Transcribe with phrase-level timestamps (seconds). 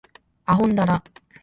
[0.47, 1.03] あほんだら